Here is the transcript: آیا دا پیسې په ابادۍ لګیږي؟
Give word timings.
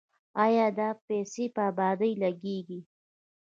آیا 0.43 0.65
دا 0.77 0.89
پیسې 1.07 1.45
په 1.55 1.61
ابادۍ 1.71 2.11
لګیږي؟ 2.23 2.79